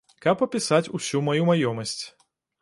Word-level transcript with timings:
Каб 0.25 0.37
апісаць 0.45 0.91
усю 0.99 1.21
маю 1.27 1.45
маёмасць. 1.51 2.01